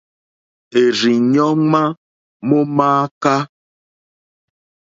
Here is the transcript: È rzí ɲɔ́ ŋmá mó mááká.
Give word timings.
È 0.79 0.83
rzí 0.93 1.13
ɲɔ́ 1.33 1.49
ŋmá 1.61 1.83
mó 2.47 2.57
mááká. 2.77 3.35